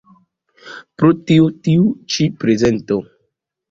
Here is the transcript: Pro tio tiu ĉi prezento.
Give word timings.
Pro 1.03 1.11
tio 1.29 1.53
tiu 1.69 1.87
ĉi 2.17 2.31
prezento. 2.43 3.03